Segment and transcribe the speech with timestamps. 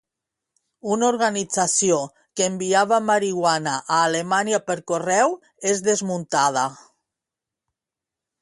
[0.93, 1.99] Una organització
[2.39, 5.39] que enviava marihuana a Alemanya per correu
[5.73, 6.69] és desmuntada.